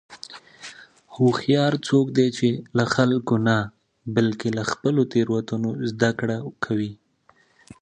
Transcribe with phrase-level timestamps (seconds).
[1.15, 3.57] هوښیار څوک دی چې له خلکو نه،
[4.15, 6.91] بلکې له خپلو تېروتنو زدهکړه کوي.